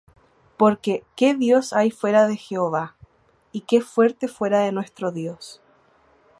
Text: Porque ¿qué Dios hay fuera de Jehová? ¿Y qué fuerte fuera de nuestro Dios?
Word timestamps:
Porque 0.57 1.03
¿qué 1.15 1.35
Dios 1.35 1.73
hay 1.73 1.91
fuera 1.91 2.25
de 2.27 2.35
Jehová? 2.35 2.95
¿Y 3.51 3.61
qué 3.61 3.81
fuerte 3.81 4.27
fuera 4.27 4.61
de 4.61 4.71
nuestro 4.71 5.11
Dios? 5.11 5.61